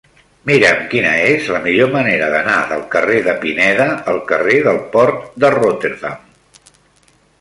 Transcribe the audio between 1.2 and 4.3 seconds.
és la millor manera d'anar del carrer de Pineda al